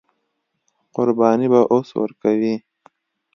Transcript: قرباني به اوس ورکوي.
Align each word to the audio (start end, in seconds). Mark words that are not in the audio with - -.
قرباني 0.93 1.47
به 1.51 1.61
اوس 1.73 1.89
ورکوي. 1.99 2.55